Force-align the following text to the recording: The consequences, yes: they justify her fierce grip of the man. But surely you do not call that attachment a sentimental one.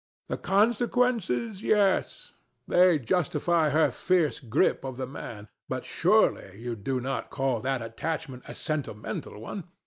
The 0.29 0.37
consequences, 0.37 1.61
yes: 1.61 2.33
they 2.67 2.97
justify 2.97 3.69
her 3.69 3.91
fierce 3.91 4.39
grip 4.39 4.83
of 4.83 4.97
the 4.97 5.05
man. 5.05 5.47
But 5.69 5.85
surely 5.85 6.59
you 6.59 6.75
do 6.75 6.99
not 6.99 7.29
call 7.29 7.59
that 7.59 7.83
attachment 7.83 8.41
a 8.47 8.55
sentimental 8.55 9.39
one. 9.39 9.65